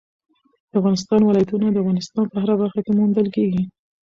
[0.69, 3.63] د افغانستان ولايتونه د افغانستان په هره برخه کې موندل کېږي.